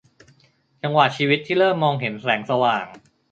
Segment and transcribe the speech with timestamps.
[0.81, 2.85] จังหวะชีวิตที่เริ่มมองเห็นแสงสว่าง